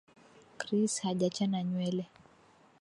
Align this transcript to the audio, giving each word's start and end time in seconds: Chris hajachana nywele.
Chris 0.59 0.93
hajachana 1.03 1.59
nywele. 1.63 2.05